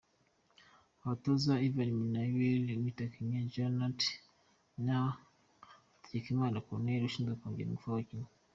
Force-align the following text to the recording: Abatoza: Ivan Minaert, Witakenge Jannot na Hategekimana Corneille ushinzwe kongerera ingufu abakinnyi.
Abatoza: 1.03 1.53
Ivan 1.67 1.89
Minaert, 1.99 2.75
Witakenge 2.83 3.39
Jannot 3.53 3.99
na 4.85 4.97
Hategekimana 5.99 6.63
Corneille 6.67 7.05
ushinzwe 7.07 7.35
kongerera 7.39 7.69
ingufu 7.71 7.87
abakinnyi. 7.89 8.29